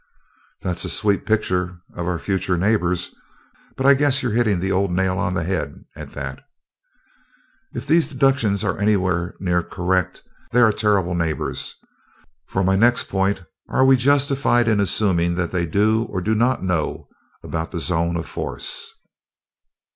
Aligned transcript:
"That's 0.63 0.83
a 0.83 0.89
sweet 0.89 1.27
picture 1.27 1.77
of 1.93 2.07
our 2.07 2.17
future 2.17 2.57
neighbors 2.57 3.13
but 3.77 3.85
I 3.85 3.93
guess 3.93 4.23
you're 4.23 4.31
hitting 4.31 4.59
the 4.59 4.71
old 4.71 4.89
nail 4.91 5.19
on 5.19 5.35
the 5.35 5.43
head, 5.43 5.85
at 5.95 6.13
that." 6.13 6.41
"If 7.75 7.85
these 7.85 8.07
deductions 8.09 8.63
are 8.63 8.79
anywhere 8.79 9.35
nearly 9.39 9.67
correct, 9.69 10.23
they 10.53 10.61
are 10.61 10.71
terrible 10.71 11.13
neighbors. 11.13 11.75
For 12.47 12.63
my 12.63 12.75
next 12.75 13.09
point, 13.09 13.43
are 13.69 13.85
we 13.85 13.95
justified 13.95 14.67
in 14.67 14.79
assuming 14.79 15.35
that 15.35 15.51
they 15.51 15.67
do 15.67 16.05
or 16.09 16.19
do 16.19 16.33
not 16.33 16.63
know 16.63 17.07
about 17.43 17.69
the 17.69 17.77
zone 17.77 18.17
of 18.17 18.27
force?" 18.27 18.91